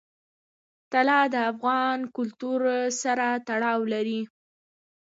طلا 0.91 1.21
د 1.33 1.35
افغان 1.51 1.99
کلتور 2.15 2.61
سره 3.01 3.27
تړاو 3.47 3.79
لري. 3.93 4.21